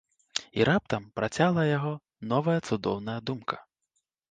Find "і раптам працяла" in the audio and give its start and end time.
0.61-1.67